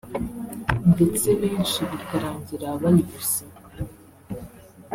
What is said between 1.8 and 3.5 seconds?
bikarangira bayibuze